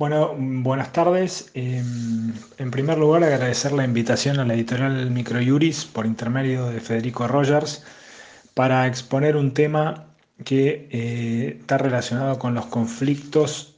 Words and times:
Bueno, 0.00 0.34
buenas 0.34 0.92
tardes. 0.94 1.50
Em, 1.52 2.32
en 2.56 2.70
primer 2.70 2.96
lugar, 2.96 3.22
agradecer 3.22 3.70
la 3.72 3.84
invitación 3.84 4.40
a 4.40 4.46
la 4.46 4.54
editorial 4.54 5.10
Microjuris 5.10 5.84
por 5.84 6.06
intermedio 6.06 6.70
de 6.70 6.80
Federico 6.80 7.28
Rogers 7.28 7.84
para 8.54 8.86
exponer 8.86 9.36
un 9.36 9.52
tema 9.52 10.06
que 10.42 10.88
eh, 10.90 11.58
está 11.60 11.76
relacionado 11.76 12.38
con 12.38 12.54
los 12.54 12.64
conflictos 12.64 13.76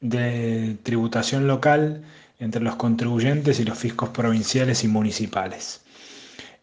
de 0.00 0.76
tributación 0.82 1.46
local 1.46 2.02
entre 2.38 2.62
los 2.62 2.76
contribuyentes 2.76 3.58
y 3.58 3.64
los 3.64 3.78
fiscos 3.78 4.10
provinciales 4.10 4.84
y 4.84 4.88
municipales. 4.88 5.80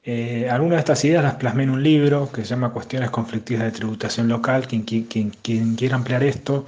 Eh, 0.03 0.47
algunas 0.51 0.77
de 0.77 0.81
estas 0.81 1.03
ideas 1.05 1.23
las 1.23 1.35
plasmé 1.35 1.63
en 1.63 1.71
un 1.71 1.81
libro 1.81 2.31
que 2.31 2.43
se 2.43 2.49
llama 2.49 2.71
Cuestiones 2.71 3.09
conflictivas 3.09 3.63
de 3.63 3.71
tributación 3.71 4.27
local. 4.27 4.67
Quien, 4.67 4.83
quien 4.83 5.75
quiera 5.75 5.95
ampliar 5.95 6.23
esto 6.23 6.67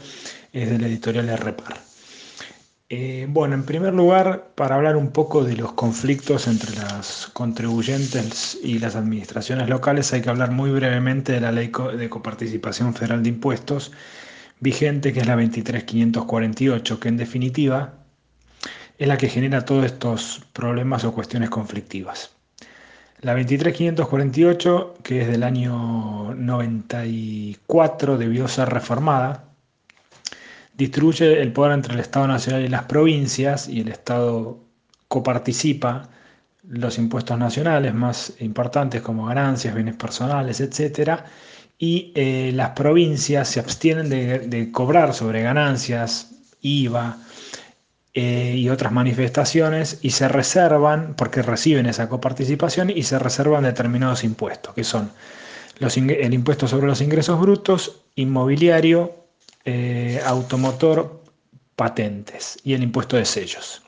es 0.52 0.68
de 0.71 0.79
la 0.79 0.88
editorial 0.88 1.27
REPAR. 1.38 1.86
Eh, 2.90 3.27
bueno, 3.30 3.55
en 3.55 3.66
primer 3.66 3.94
lugar, 3.94 4.52
para 4.55 4.76
hablar 4.76 4.96
un 4.96 5.12
poco 5.12 5.44
de 5.44 5.58
los 5.58 5.73
conflictos 5.73 6.48
entre 6.48 6.73
los 6.76 7.27
contribuyentes 7.34 8.58
y 8.63 8.80
las 8.80 8.96
administraciones 8.96 9.68
locales, 9.68 10.13
hay 10.13 10.22
que 10.22 10.30
hablar 10.30 10.52
muy 10.52 10.72
brevemente 10.72 11.34
de 11.34 11.41
la 11.41 11.52
Ley 11.52 11.70
de 11.98 12.10
Coparticipación 12.10 12.94
Federal 12.94 13.23
de 13.23 13.30
Impuestos 13.30 13.91
vigente, 14.60 15.13
que 15.13 15.20
es 15.20 15.27
la 15.27 15.36
23548, 15.36 17.00
que 17.00 17.10
en 17.10 17.18
definitiva 17.18 17.94
es 18.98 19.08
la 19.08 19.18
que 19.18 19.30
genera 19.30 19.66
todos 19.66 19.85
estos 19.85 20.46
problemas 20.54 21.04
o 21.04 21.13
cuestiones 21.13 21.49
conflictivas. 21.49 22.32
La 23.20 23.34
23548, 23.34 24.96
que 25.04 25.22
es 25.22 25.27
del 25.27 25.44
año 25.44 26.34
94, 26.35 28.18
debió 28.18 28.48
ser 28.48 28.70
reformada 28.70 29.46
distribuye 30.77 31.41
el 31.41 31.52
poder 31.52 31.73
entre 31.73 31.94
el 31.94 31.99
Estado 31.99 32.27
Nacional 32.27 32.63
y 32.63 32.67
las 32.67 32.84
provincias 32.84 33.68
y 33.68 33.81
el 33.81 33.90
Estado 33.90 34.59
coparticipa 35.07 36.10
los 36.70 36.98
impuestos 36.98 37.38
nacionales 37.38 37.93
más 37.93 38.34
importantes 38.40 39.01
como 39.01 39.26
ganancias, 39.26 39.74
bienes 39.74 39.96
personales, 39.96 40.60
etc. 40.60 41.21
Y 41.79 42.12
eh, 42.16 42.51
las 42.54 42.71
provincias 42.71 43.48
se 43.48 43.60
abstienen 43.60 44.10
de, 44.10 44.70
cobrar 44.71 45.13
sobre 45.13 45.41
ganancias, 45.41 46.32
IVA 46.62 47.18
eh, 48.13 48.55
y 48.57 48.70
otras 48.70 48.91
manifestaciones 48.91 49.99
y 50.01 50.12
se 50.12 50.27
reservan, 50.27 51.16
porque 51.16 51.41
reciben 51.41 51.85
esa 51.85 52.10
coparticipación, 52.10 52.90
y 52.90 53.04
se 53.04 53.18
reservan 53.18 53.63
determinados 53.63 54.23
impuestos, 54.23 54.73
que 54.73 54.84
son 54.84 55.12
el 55.79 56.34
impuesto 56.34 56.68
sobre 56.68 56.88
los 56.88 57.01
ingresos 57.01 57.40
brutos, 57.40 58.01
inmobiliario, 58.16 59.26
eh, 59.70 60.21
automotor, 60.26 61.21
patentes 61.76 62.57
y 62.63 62.73
el 62.73 62.84
impuesto 62.84 63.18
de 63.18 63.26
sellos. 63.26 63.82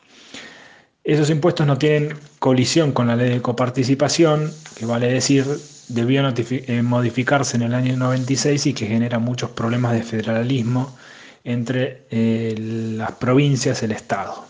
Esos 1.06 1.30
impuestos 1.30 1.66
no 1.66 1.78
tienen 1.78 2.20
colisión 2.40 2.92
con 2.92 3.08
la 3.08 3.16
ley 3.16 3.30
de 3.30 3.42
coparticipación, 3.42 4.52
que 4.76 4.86
vale 4.86 5.08
decir 5.08 5.46
debió 5.88 6.22
eh, 6.28 6.82
modificarse 6.82 7.56
en 7.56 7.64
el 7.64 7.74
año 7.74 7.96
96 7.96 8.66
y 8.66 8.74
que 8.74 8.88
genera 8.88 9.20
muchos 9.20 9.52
problemas 9.52 9.94
de 9.94 10.04
federalismo 10.04 10.98
entre 11.46 12.06
eh, 12.12 12.56
las 12.98 13.14
provincias 13.14 13.82
y 13.82 13.86
el 13.86 13.94
Estado. 13.94 14.46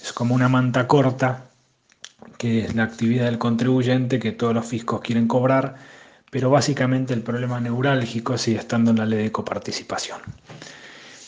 Es 0.00 0.12
como 0.12 0.36
una 0.36 0.48
manta 0.48 0.86
corta, 0.86 1.50
que 2.38 2.66
es 2.66 2.76
la 2.76 2.84
actividad 2.84 3.24
del 3.24 3.38
contribuyente 3.38 4.20
que 4.20 4.30
todos 4.30 4.54
los 4.54 4.64
fiscos 4.64 5.00
quieren 5.00 5.26
cobrar, 5.26 5.74
pero 6.30 6.50
básicamente 6.50 7.14
el 7.14 7.22
problema 7.22 7.60
neurálgico 7.60 8.36
sigue 8.36 8.58
estando 8.58 8.90
en 8.90 8.98
la 8.98 9.06
ley 9.06 9.24
de 9.24 9.32
coparticipación. 9.32 10.20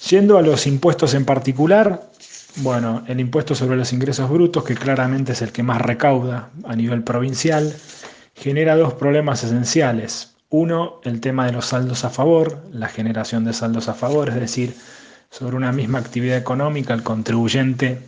Yendo 0.09 0.39
a 0.39 0.43
los 0.43 0.67
impuestos 0.67 1.15
en 1.15 1.25
particular, 1.25 2.11
bueno, 2.56 3.05
el 3.06 3.21
impuesto 3.21 3.55
sobre 3.55 3.77
los 3.77 3.93
ingresos 3.93 4.31
brutos, 4.31 4.65
que 4.65 4.75
claramente 4.75 5.33
es 5.33 5.43
el 5.43 5.53
que 5.53 5.62
más 5.62 5.81
recauda 5.81 6.51
a 6.65 6.75
nivel 6.75 7.03
provincial, 7.03 7.75
genera 8.34 8.77
dos 8.77 8.94
problemas 8.94 9.44
esenciales. 9.44 10.34
Uno, 10.49 11.00
el 11.05 11.21
tema 11.21 11.47
de 11.47 11.53
los 11.53 11.67
saldos 11.67 12.05
a 12.05 12.11
favor, 12.11 12.65
la 12.72 12.88
generación 12.88 13.44
de 13.44 13.53
saldos 13.53 13.88
a 13.88 13.94
favor, 13.94 14.31
es 14.31 14.34
decir, 14.34 14.75
sobre 15.31 15.56
una 15.56 15.71
misma 15.71 15.99
actividad 16.00 16.37
económica 16.37 16.93
el 16.93 17.05
contribuyente 17.05 18.00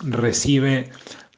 recibe 0.00 0.90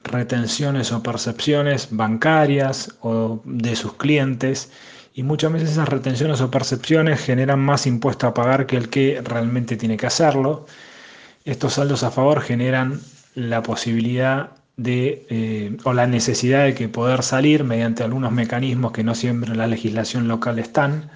retenciones 0.05 0.93
o 0.93 1.03
percepciones 1.03 1.89
bancarias 1.91 2.95
o 3.01 3.43
de 3.45 3.77
sus 3.77 3.95
clientes 3.95 4.71
y 5.15 5.23
muchas 5.23 5.53
veces 5.53 5.71
esas 5.71 5.89
retenciones 5.89 6.41
o 6.41 6.51
percepciones 6.51 7.21
generan 7.21 7.59
más 7.59 7.87
impuesto 7.87 8.27
a 8.27 8.35
pagar 8.35 8.67
que 8.67 8.77
el 8.77 8.89
que 8.89 9.21
realmente 9.23 9.77
tiene 9.77 9.97
que 9.97 10.07
hacerlo. 10.07 10.67
Estos 11.45 11.75
saldos 11.75 12.05
a 12.05 12.11
favor 12.11 12.41
generan 12.41 13.01
la 13.35 13.63
posibilidad 13.63 14.53
de, 14.77 15.27
eh, 15.29 15.77
o 15.85 15.93
la 15.93 16.07
necesidad 16.07 16.65
de 16.65 16.75
que 16.75 16.89
poder 16.89 17.23
salir 17.23 17.65
mediante 17.65 18.05
algunos 18.05 18.31
mecanismos 18.31 18.93
que 18.93 19.03
no 19.03 19.15
siempre 19.15 19.51
en 19.51 19.59
la 19.59 19.67
legislación 19.67 20.29
local 20.29 20.59
están 20.59 21.11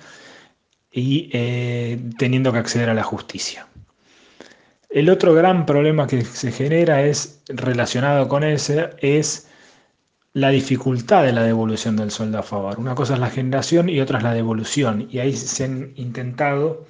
y 0.90 1.30
eh, 1.32 2.00
teniendo 2.18 2.52
que 2.52 2.58
acceder 2.58 2.90
a 2.90 2.94
la 2.94 3.04
justicia. 3.04 3.66
El 4.92 5.08
otro 5.08 5.32
gran 5.32 5.64
problema 5.64 6.06
que 6.06 6.22
se 6.22 6.52
genera 6.52 7.02
es 7.02 7.40
relacionado 7.48 8.28
con 8.28 8.44
ese, 8.44 8.90
es 8.98 9.48
la 10.34 10.50
dificultad 10.50 11.24
de 11.24 11.32
la 11.32 11.44
devolución 11.44 11.96
del 11.96 12.10
sueldo 12.10 12.38
a 12.38 12.42
favor. 12.42 12.78
Una 12.78 12.94
cosa 12.94 13.14
es 13.14 13.20
la 13.20 13.30
generación 13.30 13.88
y 13.88 14.00
otra 14.00 14.18
es 14.18 14.24
la 14.24 14.34
devolución. 14.34 15.08
Y 15.10 15.20
ahí 15.20 15.34
se 15.34 15.64
han 15.64 15.92
intentado 15.96 16.86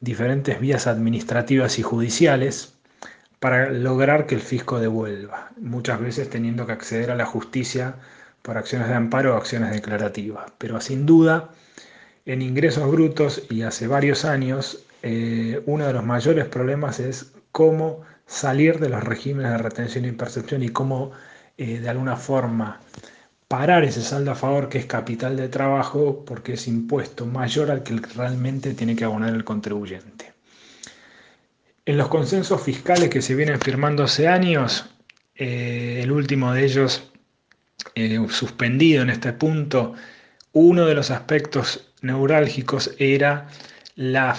diferentes 0.00 0.58
vías 0.60 0.86
administrativas 0.86 1.78
y 1.78 1.82
judiciales 1.82 2.74
para 3.38 3.70
lograr 3.70 4.26
que 4.26 4.36
el 4.36 4.40
fisco 4.40 4.80
devuelva, 4.80 5.50
muchas 5.60 6.00
veces 6.00 6.30
teniendo 6.30 6.66
que 6.66 6.72
acceder 6.72 7.10
a 7.10 7.16
la 7.16 7.26
justicia 7.26 7.96
por 8.40 8.56
acciones 8.56 8.88
de 8.88 8.94
amparo 8.94 9.34
o 9.34 9.36
acciones 9.36 9.72
declarativas. 9.72 10.52
Pero 10.56 10.80
sin 10.80 11.04
duda, 11.04 11.50
en 12.24 12.40
ingresos 12.40 12.90
brutos 12.90 13.42
y 13.50 13.60
hace 13.60 13.86
varios 13.88 14.24
años 14.24 14.85
eh, 15.08 15.62
uno 15.66 15.86
de 15.86 15.92
los 15.92 16.04
mayores 16.04 16.46
problemas 16.46 16.98
es 16.98 17.32
cómo 17.52 18.00
salir 18.26 18.80
de 18.80 18.88
los 18.88 19.04
regímenes 19.04 19.52
de 19.52 19.58
retención 19.58 20.04
y 20.04 20.10
percepción 20.10 20.64
y 20.64 20.70
cómo 20.70 21.12
eh, 21.56 21.78
de 21.78 21.88
alguna 21.88 22.16
forma 22.16 22.80
parar 23.46 23.84
ese 23.84 24.02
saldo 24.02 24.32
a 24.32 24.34
favor 24.34 24.68
que 24.68 24.78
es 24.78 24.86
capital 24.86 25.36
de 25.36 25.48
trabajo 25.48 26.24
porque 26.26 26.54
es 26.54 26.66
impuesto 26.66 27.24
mayor 27.24 27.70
al 27.70 27.84
que 27.84 28.00
realmente 28.16 28.74
tiene 28.74 28.96
que 28.96 29.04
abonar 29.04 29.32
el 29.32 29.44
contribuyente. 29.44 30.32
En 31.84 31.98
los 31.98 32.08
consensos 32.08 32.60
fiscales 32.60 33.08
que 33.08 33.22
se 33.22 33.36
vienen 33.36 33.60
firmando 33.60 34.02
hace 34.02 34.26
años, 34.26 34.86
eh, 35.36 36.00
el 36.02 36.10
último 36.10 36.52
de 36.52 36.64
ellos 36.64 37.12
suspendido 38.28 39.04
en 39.04 39.10
este 39.10 39.32
punto, 39.32 39.94
uno 40.52 40.84
de 40.84 40.96
los 40.96 41.12
aspectos 41.12 41.92
neurálgicos 42.02 42.90
era 42.98 43.46
la 43.94 44.36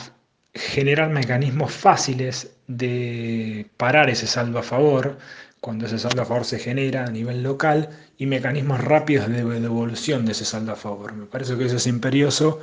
generar 0.57 1.09
mecanismos 1.09 1.72
fáciles 1.72 2.51
de 2.68 3.68
parar 3.78 4.09
ese 4.09 4.28
saldo 4.28 4.59
a 4.59 4.63
favor, 4.63 5.18
cuando 5.62 5.85
ese 5.85 6.00
saldo 6.00 6.22
a 6.22 6.25
favor 6.25 6.45
se 6.45 6.59
genera 6.59 7.06
a 7.06 7.12
nivel 7.12 7.44
local, 7.44 7.90
y 8.18 8.25
mecanismos 8.25 8.84
rápidos 8.84 9.29
de 9.29 9.44
devolución 9.44 10.25
de 10.25 10.31
ese 10.31 10.45
saldo 10.45 10.72
a 10.72 10.75
favor. 10.75 11.13
Me 11.13 11.25
parece 11.25 11.57
que 11.57 11.66
eso 11.66 11.78
es 11.78 11.88
imperioso 11.88 12.59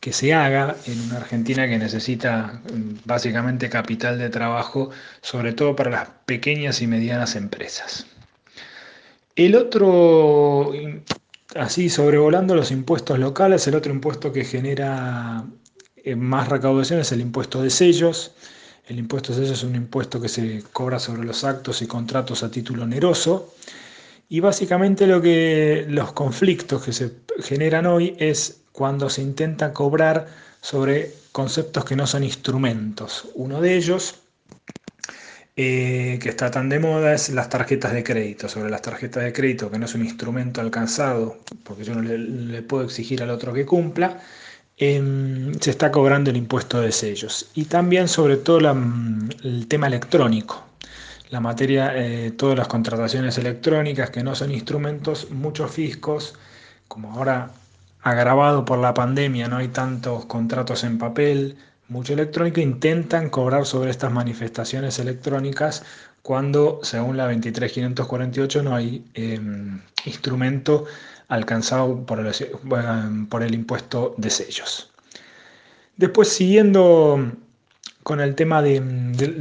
que 0.00 0.12
se 0.12 0.32
haga 0.34 0.76
en 0.86 1.00
una 1.00 1.16
Argentina 1.16 1.66
que 1.66 1.78
necesita 1.78 2.60
mm, 2.72 3.00
básicamente 3.04 3.68
capital 3.68 4.18
de 4.18 4.30
trabajo, 4.30 4.90
sobre 5.20 5.52
todo 5.52 5.74
para 5.74 5.90
las 5.90 6.08
pequeñas 6.26 6.80
y 6.82 6.86
medianas 6.86 7.34
empresas. 7.34 8.06
El 9.34 9.56
otro, 9.56 10.72
así 11.56 11.90
sobrevolando 11.90 12.54
los 12.54 12.70
impuestos 12.70 13.18
locales, 13.18 13.66
el 13.66 13.74
otro 13.74 13.92
impuesto 13.92 14.32
que 14.32 14.44
genera 14.44 15.44
más 16.14 16.48
recaudación 16.48 17.00
es 17.00 17.10
el 17.10 17.20
impuesto 17.20 17.62
de 17.62 17.70
sellos. 17.70 18.32
El 18.86 18.98
impuesto 18.98 19.32
de 19.32 19.38
sellos 19.38 19.58
es 19.58 19.64
un 19.64 19.74
impuesto 19.74 20.20
que 20.20 20.28
se 20.28 20.62
cobra 20.72 21.00
sobre 21.00 21.24
los 21.24 21.42
actos 21.42 21.82
y 21.82 21.86
contratos 21.86 22.44
a 22.44 22.50
título 22.50 22.84
oneroso. 22.84 23.52
Y 24.28 24.40
básicamente 24.40 25.06
lo 25.06 25.20
que 25.20 25.86
los 25.88 26.12
conflictos 26.12 26.84
que 26.84 26.92
se 26.92 27.12
generan 27.40 27.86
hoy 27.86 28.14
es 28.18 28.60
cuando 28.72 29.08
se 29.08 29.22
intenta 29.22 29.72
cobrar 29.72 30.26
sobre 30.60 31.12
conceptos 31.32 31.84
que 31.84 31.96
no 31.96 32.06
son 32.06 32.24
instrumentos. 32.24 33.28
Uno 33.34 33.60
de 33.60 33.76
ellos, 33.76 34.16
eh, 35.54 36.18
que 36.20 36.28
está 36.28 36.50
tan 36.50 36.68
de 36.68 36.80
moda, 36.80 37.14
es 37.14 37.28
las 37.30 37.48
tarjetas 37.48 37.92
de 37.92 38.02
crédito. 38.02 38.48
Sobre 38.48 38.70
las 38.70 38.82
tarjetas 38.82 39.22
de 39.24 39.32
crédito, 39.32 39.70
que 39.70 39.78
no 39.78 39.86
es 39.86 39.94
un 39.94 40.04
instrumento 40.04 40.60
alcanzado, 40.60 41.38
porque 41.62 41.84
yo 41.84 41.94
no 41.94 42.02
le 42.02 42.62
puedo 42.62 42.84
exigir 42.84 43.22
al 43.22 43.30
otro 43.30 43.52
que 43.52 43.64
cumpla, 43.64 44.20
Em, 44.78 45.54
se 45.58 45.70
está 45.70 45.90
cobrando 45.90 46.28
el 46.30 46.36
impuesto 46.36 46.80
de 46.82 46.92
sellos. 46.92 47.48
Y 47.54 47.64
también 47.64 48.08
sobre 48.08 48.36
todo 48.36 48.58
el 49.42 49.66
tema 49.68 49.86
electrónico. 49.86 50.62
La 51.30 51.40
materia, 51.40 51.92
eh, 51.96 52.32
todas 52.32 52.58
las 52.58 52.68
contrataciones 52.68 53.38
electrónicas 53.38 54.10
que 54.10 54.22
no 54.22 54.34
son 54.34 54.50
instrumentos, 54.52 55.30
muchos 55.30 55.70
fiscos, 55.70 56.34
como 56.88 57.12
ahora 57.12 57.52
agravado 58.02 58.64
por 58.66 58.78
la 58.78 58.92
pandemia, 58.94 59.48
no 59.48 59.56
hay 59.56 59.68
tantos 59.68 60.26
contratos 60.26 60.84
en 60.84 60.98
papel, 60.98 61.56
mucho 61.88 62.12
electrónico, 62.12 62.60
intentan 62.60 63.30
cobrar 63.30 63.64
sobre 63.66 63.90
estas 63.90 64.12
manifestaciones 64.12 64.98
electrónicas 64.98 65.84
cuando, 66.22 66.80
según 66.82 67.16
la 67.16 67.26
23548, 67.26 68.62
no 68.62 68.74
hay 68.76 69.04
em, 69.14 69.80
instrumento 70.04 70.84
alcanzado 71.28 72.04
por 72.06 72.20
el, 72.20 73.26
por 73.28 73.42
el 73.42 73.54
impuesto 73.54 74.14
de 74.16 74.30
sellos. 74.30 74.90
Después, 75.96 76.28
siguiendo 76.28 77.32
con 78.02 78.20
el 78.20 78.34
tema 78.34 78.62
de, 78.62 78.80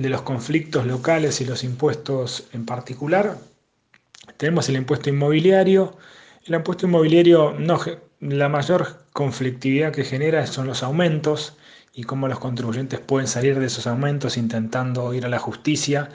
los 0.09 0.21
conflictos 0.23 0.85
locales 0.87 1.41
y 1.41 1.45
los 1.45 1.63
impuestos 1.63 2.47
en 2.53 2.65
particular, 2.65 3.37
tenemos 4.37 4.69
el 4.69 4.77
impuesto 4.77 5.09
inmobiliario. 5.09 5.97
El 6.45 6.55
impuesto 6.55 6.87
inmobiliario, 6.87 7.55
no, 7.59 7.79
la 8.21 8.49
mayor 8.49 9.05
conflictividad 9.13 9.91
que 9.91 10.03
genera 10.03 10.47
son 10.47 10.67
los 10.67 10.81
aumentos 10.81 11.57
y 11.93 12.03
cómo 12.03 12.27
los 12.27 12.39
contribuyentes 12.39 12.99
pueden 12.99 13.27
salir 13.27 13.59
de 13.59 13.67
esos 13.67 13.87
aumentos 13.87 14.37
intentando 14.37 15.13
ir 15.13 15.25
a 15.25 15.29
la 15.29 15.39
justicia, 15.39 16.09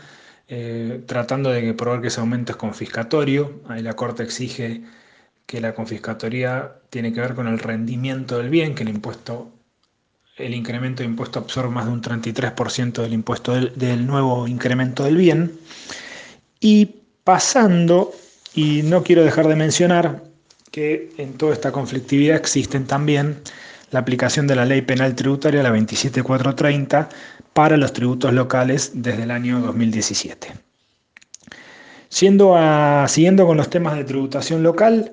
eh, 0.49 1.03
tratando 1.07 1.51
de 1.51 1.73
probar 1.75 2.01
que 2.01 2.09
ese 2.09 2.21
aumento 2.21 2.53
es 2.53 2.57
confiscatorio. 2.57 3.61
Ahí 3.69 3.83
la 3.83 3.95
Corte 3.95 4.23
exige 4.23 4.83
que 5.47 5.61
la 5.61 5.75
confiscatoría 5.75 6.73
tiene 6.91 7.13
que 7.13 7.21
ver 7.21 7.35
con 7.35 7.47
el 7.49 7.59
rendimiento 7.59 8.39
del 8.39 8.51
bien, 8.51 8.75
que 8.75 8.83
el 8.83 8.89
impuesto 8.89 9.53
el 10.41 10.55
incremento 10.55 11.03
de 11.03 11.09
impuesto 11.09 11.39
absorbe 11.39 11.71
más 11.71 11.87
de 11.87 11.93
un 11.93 12.03
33% 12.03 13.03
del 13.03 13.13
impuesto 13.13 13.53
del, 13.53 14.07
nuevo 14.07 14.49
incremento 14.49 15.05
del 15.05 15.17
bien. 15.17 15.59
Y 16.61 16.97
pasando, 17.25 18.13
y 18.55 18.83
no 18.83 19.03
quiero 19.03 19.25
dejar 19.25 19.49
de 19.49 19.57
mencionar 19.57 20.23
que 20.71 21.13
en 21.19 21.35
toda 21.35 21.53
esta 21.53 21.73
conflictividad 21.73 22.37
existen 22.37 22.87
también 22.87 23.41
la 23.91 24.01
aplicación 24.01 24.47
de 24.47 24.57
la 24.57 24.65
ley 24.65 24.83
penal 24.83 25.15
tributaria, 25.15 25.63
la 25.63 25.71
27430, 25.71 27.09
para 27.53 27.77
los 27.77 27.93
tributos 27.93 28.33
locales 28.33 28.93
desde 28.95 29.25
el 29.25 29.31
año 29.31 29.61
2017. 29.61 30.49
Siendo 32.09 32.57
siguiendo 33.09 33.47
con 33.47 33.57
los 33.57 33.71
temas 33.71 33.97
de 33.97 34.05
tributación 34.05 34.63
local, 34.63 35.13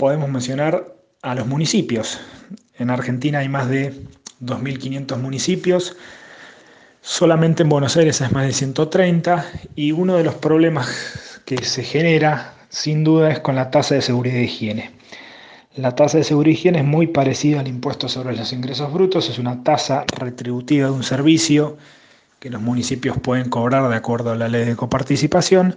podemos 0.00 0.30
mencionar 0.30 0.94
a 1.20 1.34
los 1.34 1.46
municipios. 1.46 2.18
En 2.78 2.88
Argentina 2.88 3.40
hay 3.40 3.50
más 3.50 3.68
de 3.68 3.92
2.500 4.40 5.18
municipios. 5.18 5.94
Solamente 7.02 7.64
en 7.64 7.68
Buenos 7.68 7.98
Aires 7.98 8.22
es 8.22 8.32
más 8.32 8.46
de 8.46 8.54
130 8.54 9.44
y 9.76 9.92
uno 9.92 10.16
de 10.16 10.24
los 10.24 10.36
problemas 10.36 11.42
que 11.44 11.62
se 11.64 11.84
genera 11.84 12.54
sin 12.70 13.04
duda 13.04 13.30
es 13.30 13.40
con 13.40 13.56
la 13.56 13.70
tasa 13.70 13.94
de 13.94 14.00
seguridad 14.00 14.38
e 14.38 14.44
higiene. 14.44 14.90
La 15.76 15.94
tasa 15.94 16.16
de 16.16 16.24
seguridad 16.24 16.56
e 16.56 16.58
higiene 16.58 16.78
es 16.78 16.86
muy 16.86 17.06
parecida 17.06 17.60
al 17.60 17.68
impuesto 17.68 18.08
sobre 18.08 18.34
los 18.34 18.54
ingresos 18.54 18.90
brutos, 18.90 19.28
es 19.28 19.38
una 19.38 19.62
tasa 19.62 20.06
retributiva 20.16 20.86
de 20.86 20.94
un 20.94 21.02
servicio 21.02 21.76
que 22.38 22.48
los 22.48 22.62
municipios 22.62 23.18
pueden 23.18 23.50
cobrar 23.50 23.86
de 23.90 23.96
acuerdo 23.96 24.30
a 24.32 24.36
la 24.36 24.48
ley 24.48 24.64
de 24.64 24.76
coparticipación, 24.76 25.76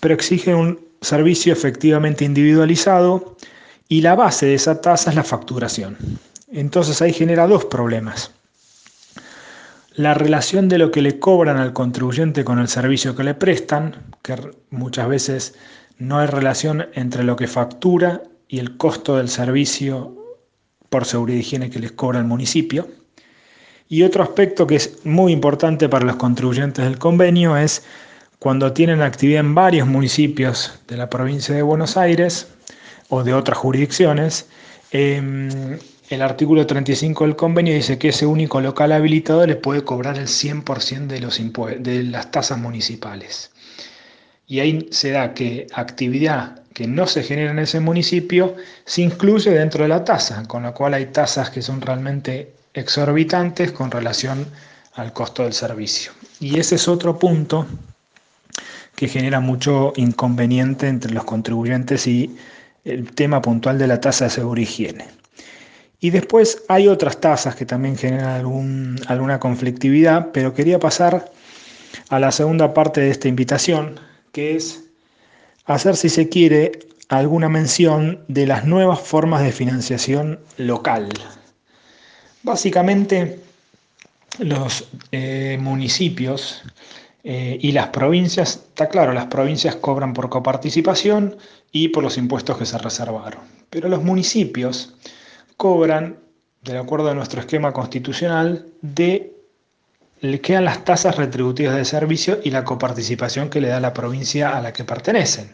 pero 0.00 0.14
exige 0.14 0.52
un 0.52 0.91
servicio 1.02 1.52
efectivamente 1.52 2.24
individualizado 2.24 3.36
y 3.88 4.00
la 4.00 4.14
base 4.14 4.46
de 4.46 4.54
esa 4.54 4.80
tasa 4.80 5.10
es 5.10 5.16
la 5.16 5.24
facturación. 5.24 5.98
Entonces 6.50 7.02
ahí 7.02 7.12
genera 7.12 7.46
dos 7.46 7.66
problemas. 7.66 8.30
La 9.94 10.14
relación 10.14 10.70
de 10.70 10.78
lo 10.78 10.90
que 10.90 11.02
le 11.02 11.18
cobran 11.18 11.58
al 11.58 11.74
contribuyente 11.74 12.44
con 12.44 12.58
el 12.58 12.68
servicio 12.68 13.14
que 13.14 13.24
le 13.24 13.34
prestan, 13.34 13.96
que 14.22 14.36
muchas 14.70 15.08
veces 15.08 15.54
no 15.98 16.18
hay 16.18 16.26
relación 16.26 16.86
entre 16.94 17.24
lo 17.24 17.36
que 17.36 17.46
factura 17.46 18.22
y 18.48 18.58
el 18.58 18.76
costo 18.78 19.16
del 19.16 19.28
servicio 19.28 20.16
por 20.88 21.04
seguridad 21.04 21.38
y 21.38 21.40
higiene 21.40 21.70
que 21.70 21.78
les 21.78 21.92
cobra 21.92 22.18
el 22.18 22.24
municipio. 22.24 22.88
Y 23.88 24.02
otro 24.02 24.22
aspecto 24.22 24.66
que 24.66 24.76
es 24.76 25.04
muy 25.04 25.32
importante 25.32 25.88
para 25.88 26.06
los 26.06 26.16
contribuyentes 26.16 26.84
del 26.84 26.98
convenio 26.98 27.56
es 27.56 27.82
cuando 28.42 28.72
tienen 28.72 29.02
actividad 29.02 29.38
en 29.38 29.54
varios 29.54 29.86
municipios 29.86 30.72
de 30.88 30.96
la 30.96 31.08
provincia 31.08 31.54
de 31.54 31.62
Buenos 31.62 31.96
Aires 31.96 32.48
o 33.08 33.22
de 33.22 33.34
otras 33.34 33.56
jurisdicciones, 33.56 34.46
em, 34.90 35.78
el 36.10 36.22
artículo 36.22 36.66
35 36.66 37.24
del 37.24 37.36
convenio 37.36 37.72
dice 37.72 37.98
que 37.98 38.08
ese 38.08 38.26
único 38.26 38.60
local 38.60 38.90
habilitado 38.90 39.46
le 39.46 39.54
puede 39.54 39.84
cobrar 39.84 40.18
el 40.18 40.26
100% 40.26 41.14
de, 41.14 41.20
los 41.20 41.40
de 41.78 42.02
las 42.02 42.32
tasas 42.32 42.58
municipales. 42.58 43.52
Y 44.48 44.58
ahí 44.58 44.88
se 44.90 45.12
da 45.12 45.34
que 45.34 45.68
actividad 45.72 46.62
que 46.74 46.88
no 46.88 47.06
se 47.06 47.22
genera 47.22 47.52
en 47.52 47.60
ese 47.60 47.78
municipio 47.78 48.56
se 48.84 49.02
incluye 49.02 49.52
dentro 49.52 49.84
de 49.84 49.88
la 49.88 50.02
tasa, 50.02 50.42
con 50.48 50.64
lo 50.64 50.74
cual 50.74 50.94
hay 50.94 51.06
tasas 51.06 51.50
que 51.50 51.62
son 51.62 51.80
realmente 51.80 52.54
exorbitantes 52.74 53.70
con 53.70 53.92
relación 53.92 54.48
al 54.94 55.12
costo 55.12 55.44
del 55.44 55.52
servicio. 55.52 56.10
Y 56.40 56.58
ese 56.58 56.74
es 56.74 56.88
otro 56.88 57.20
punto 57.20 57.68
que 59.02 59.08
genera 59.08 59.40
mucho 59.40 59.92
inconveniente 59.96 60.86
entre 60.86 61.12
los 61.12 61.24
contribuyentes 61.24 62.06
y 62.06 62.36
el 62.84 63.10
tema 63.10 63.42
puntual 63.42 63.76
de 63.76 63.88
la 63.88 64.00
tasa 64.00 64.26
de 64.26 64.30
seguridad 64.30 64.60
y 64.60 64.70
higiene. 64.70 65.08
Y 65.98 66.10
después 66.10 66.62
hay 66.68 66.86
otras 66.86 67.20
tasas 67.20 67.56
que 67.56 67.66
también 67.66 67.96
generan 67.96 68.96
alguna 69.08 69.40
conflictividad, 69.40 70.28
pero 70.32 70.54
quería 70.54 70.78
pasar 70.78 71.32
a 72.10 72.20
la 72.20 72.30
segunda 72.30 72.72
parte 72.74 73.00
de 73.00 73.10
esta 73.10 73.26
invitación, 73.26 73.98
que 74.30 74.54
es 74.54 74.84
hacer, 75.64 75.96
si 75.96 76.08
se 76.08 76.28
quiere, 76.28 76.70
alguna 77.08 77.48
mención 77.48 78.20
de 78.28 78.46
las 78.46 78.66
nuevas 78.66 79.00
formas 79.00 79.42
de 79.42 79.50
financiación 79.50 80.38
local. 80.58 81.08
Básicamente, 82.44 83.40
los 84.38 84.88
eh, 85.10 85.58
municipios 85.60 86.62
eh, 87.24 87.58
y 87.60 87.72
las 87.72 87.88
provincias, 87.88 88.56
está 88.68 88.88
claro, 88.88 89.12
las 89.12 89.26
provincias 89.26 89.76
cobran 89.76 90.12
por 90.12 90.28
coparticipación 90.28 91.36
y 91.70 91.88
por 91.88 92.02
los 92.02 92.18
impuestos 92.18 92.58
que 92.58 92.66
se 92.66 92.78
reservaron, 92.78 93.40
pero 93.70 93.88
los 93.88 94.02
municipios 94.02 94.94
cobran, 95.56 96.18
de 96.62 96.78
acuerdo 96.78 97.10
a 97.10 97.14
nuestro 97.14 97.40
esquema 97.40 97.72
constitucional, 97.72 98.66
de 98.80 99.32
le 100.20 100.40
quedan 100.40 100.64
las 100.64 100.84
tasas 100.84 101.16
retributivas 101.16 101.74
de 101.76 101.84
servicio 101.84 102.38
y 102.44 102.50
la 102.50 102.62
coparticipación 102.64 103.50
que 103.50 103.60
le 103.60 103.68
da 103.68 103.80
la 103.80 103.92
provincia 103.92 104.56
a 104.56 104.62
la 104.62 104.72
que 104.72 104.84
pertenecen. 104.84 105.52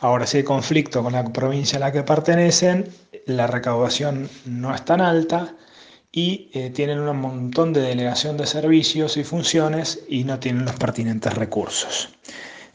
Ahora, 0.00 0.26
si 0.26 0.38
hay 0.38 0.42
conflicto 0.42 1.02
con 1.04 1.12
la 1.12 1.24
provincia 1.24 1.76
a 1.76 1.80
la 1.80 1.92
que 1.92 2.02
pertenecen, 2.02 2.88
la 3.26 3.46
recaudación 3.46 4.28
no 4.44 4.74
es 4.74 4.84
tan 4.84 5.00
alta 5.00 5.54
y 6.12 6.50
eh, 6.52 6.70
tienen 6.70 7.00
un 7.00 7.16
montón 7.16 7.72
de 7.72 7.80
delegación 7.80 8.36
de 8.36 8.46
servicios 8.46 9.16
y 9.16 9.24
funciones 9.24 10.00
y 10.08 10.24
no 10.24 10.38
tienen 10.38 10.64
los 10.64 10.74
pertinentes 10.74 11.34
recursos. 11.34 12.08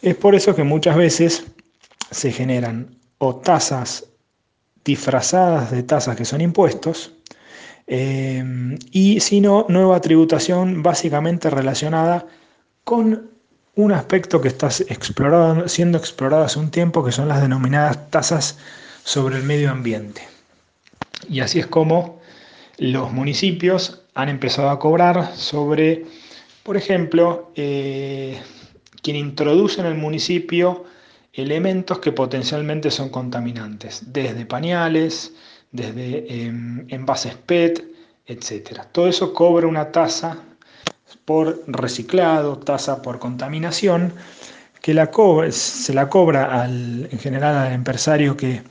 Es 0.02 0.16
por 0.16 0.36
eso 0.36 0.56
que 0.56 0.64
muchas 0.64 0.96
veces 0.96 1.44
se 2.12 2.32
generan 2.32 2.96
o 3.18 3.36
tasas 3.36 4.06
disfrazadas 4.84 5.72
de 5.72 5.84
tasas 5.84 6.16
que 6.16 6.26
son 6.26 6.42
impuestos, 6.42 7.12
eh, 7.88 8.44
y 8.92 9.20
si 9.20 9.42
no, 9.42 9.66
nueva 9.70 10.02
tributación 10.02 10.82
básicamente 10.82 11.50
relacionada 11.50 12.26
con 12.84 13.30
un 13.76 13.92
aspecto 13.92 14.42
que 14.42 14.48
está 14.48 14.70
siendo 14.72 15.98
explorado 15.98 16.44
hace 16.44 16.60
un 16.60 16.72
tiempo, 16.72 17.04
que 17.04 17.12
son 17.12 17.28
las 17.28 17.42
denominadas 17.42 18.10
tasas 18.10 18.58
sobre 19.04 19.38
el 19.38 19.44
medio 19.44 19.70
ambiente. 19.70 20.28
Y 21.30 21.42
así 21.42 21.60
es 21.60 21.68
como 21.68 22.15
los 22.78 23.12
municipios 23.12 24.02
han 24.14 24.30
empezado 24.30 24.70
a 24.70 24.80
cobrar 24.80 25.36
sobre, 25.36 26.06
por 26.64 26.78
ejemplo, 26.78 27.52
eh, 27.56 28.40
quien 29.02 29.16
introduce 29.18 29.80
en 29.82 29.88
el 29.88 29.96
municipio 29.96 30.86
elementos 31.34 32.00
que 32.00 32.12
potencialmente 32.12 32.92
son 32.92 33.10
contaminantes, 33.10 34.14
desde 34.14 34.46
pañales, 34.46 35.34
desde 35.72 36.46
em, 36.46 36.86
envases 36.90 37.36
PET, 37.36 37.84
etc. 38.26 38.82
Todo 38.92 39.08
eso 39.08 39.34
cobra 39.34 39.68
una 39.68 39.92
tasa 39.92 40.38
por 41.26 41.64
reciclado, 41.68 42.58
tasa 42.58 43.02
por 43.02 43.20
contaminación, 43.20 44.14
que 44.82 44.94
se 45.52 45.94
la 45.94 46.10
cobra 46.10 46.62
al, 46.62 47.10
en 47.12 47.20
general 47.20 47.56
al 47.58 47.74
empresario 47.74 48.38
que 48.38 48.62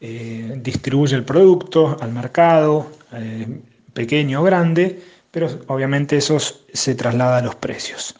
eh, 0.00 0.54
distribuye 0.62 1.14
el 1.14 1.24
producto 1.24 1.96
al 2.00 2.10
mercado, 2.10 2.90
eh, 3.14 3.46
pequeño 3.92 4.40
o 4.40 4.44
grande, 4.44 5.00
pero 5.30 5.48
obviamente 5.66 6.16
eso 6.16 6.38
se 6.38 6.94
traslada 6.94 7.38
a 7.38 7.42
los 7.42 7.54
precios. 7.54 8.14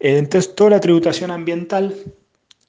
Entonces, 0.00 0.54
toda 0.54 0.70
la 0.70 0.80
tributación 0.80 1.30
ambiental 1.30 1.94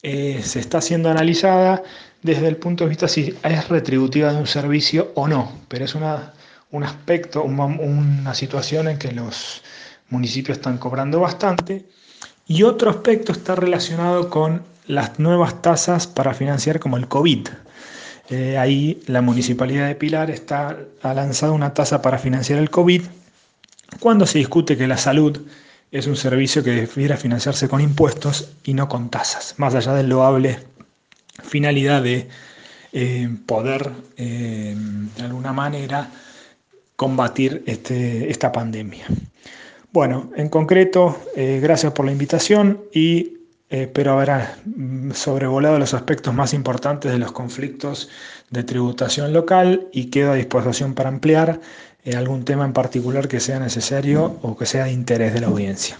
eh, 0.04 0.42
se 0.44 0.60
está 0.60 0.82
siendo 0.82 1.10
analizada 1.10 1.84
desde 2.22 2.48
el 2.48 2.58
punto 2.58 2.84
de 2.84 2.90
vista 2.90 3.08
si 3.08 3.36
es 3.44 3.70
retributiva 3.70 4.32
de 4.32 4.40
un 4.40 4.48
servicio 4.48 5.12
o 5.16 5.28
no, 5.28 5.52
pero 5.68 5.86
es 5.86 5.96
una, 5.96 6.34
un 6.72 6.84
aspecto, 6.84 7.44
una, 7.44 8.34
situación 8.34 8.88
en 8.88 8.98
que 8.98 9.12
los 9.12 9.62
municipios 10.10 10.58
están 10.58 10.78
cobrando 10.78 11.20
bastante. 11.20 11.86
Y 12.48 12.64
otro 12.64 12.90
aspecto 12.90 13.32
está 13.32 13.56
relacionado 13.56 14.30
con 14.30 14.64
las 14.88 15.20
nuevas 15.20 15.62
tasas 15.62 16.06
para 16.08 16.34
financiar 16.34 16.80
como 16.80 16.98
el 16.98 17.08
COVID. 17.08 17.48
Eh, 18.30 18.58
ahí 18.58 19.02
la 19.06 19.22
Municipalidad 19.22 19.88
de 19.88 19.96
Pilar 19.96 20.32
está, 20.32 20.78
ha 21.02 21.14
lanzado 21.14 21.54
una 21.54 21.74
tasa 21.74 22.02
para 22.02 22.18
financiar 22.18 22.58
el 22.60 22.72
COVID 22.72 23.04
cuando 24.00 24.26
se 24.26 24.40
discute 24.40 24.78
que 24.78 24.88
la 24.88 24.98
salud 24.98 25.42
es 25.92 26.08
un 26.08 26.16
servicio 26.16 26.64
que 26.64 26.72
debiera 26.72 27.18
financiarse 27.18 27.68
con 27.70 27.82
impuestos 27.82 28.50
y 28.64 28.74
no 28.74 28.90
con 28.90 29.10
tasas, 29.10 29.54
más 29.58 29.76
allá 29.76 29.94
del 29.94 30.10
loable 30.10 30.60
finalidad 31.44 32.02
de 32.02 32.28
eh, 32.94 33.30
poder 33.46 33.92
eh, 34.18 34.76
de 35.18 35.24
alguna 35.24 35.54
manera 35.54 36.10
combatir 36.96 37.64
este, 37.68 38.32
esta 38.32 38.52
pandemia. 38.52 39.06
Bueno, 39.92 40.32
en 40.36 40.50
concreto, 40.50 41.18
gracias 41.36 41.94
por 41.94 42.06
la 42.06 42.12
invitación 42.12 42.82
y 42.94 43.35
espero 43.84 44.14
haber 44.14 44.48
mm, 44.66 45.12
sobrevolado 45.12 45.80
los 45.80 45.94
aspectos 45.94 46.34
más 46.34 46.54
importantes 46.54 47.12
de 47.12 47.18
los 47.18 47.32
conflictos 47.32 48.10
de 48.50 48.64
tributación 48.64 49.34
local 49.34 49.88
y 49.92 50.10
quedo 50.10 50.32
a 50.32 50.36
disposición 50.36 50.94
para 50.94 51.10
ampliar 51.10 51.60
algún 52.14 52.46
tema 52.46 52.66
en 52.66 52.74
particular 52.74 53.28
que 53.28 53.40
sea 53.40 53.60
necesario 53.60 54.38
o 54.44 54.56
que 54.56 54.66
sea 54.66 54.86
de 54.86 54.92
interés 54.92 55.34
de 55.34 55.42
la 55.42 55.48
audiencia. 55.48 55.98